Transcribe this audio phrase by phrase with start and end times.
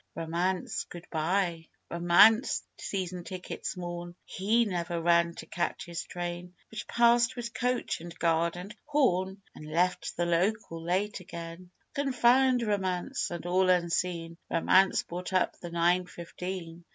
[0.15, 6.55] Romance, good bye!" "Romance!" the Season tickets mourn, "He never ran to catch his train,
[6.71, 11.69] But passed with coach and guard and horn And left the local late again!
[11.93, 13.29] Confound Romance!"...
[13.29, 16.83] And all unseen Romance brought up the nine fifteen.